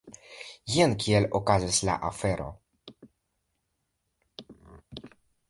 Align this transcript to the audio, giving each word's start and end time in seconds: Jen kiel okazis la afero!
Jen 0.75 0.95
kiel 1.03 1.27
okazis 1.39 1.77
la 1.89 1.97
afero! 2.09 2.47